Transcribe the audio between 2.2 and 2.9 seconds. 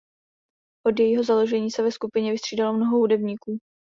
vystřídalo